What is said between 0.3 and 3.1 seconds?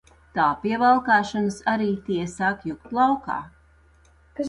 Tā pie valkāšanas arī tie sāk jukt